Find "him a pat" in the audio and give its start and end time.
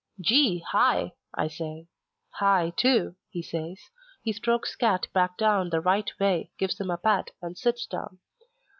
6.79-7.29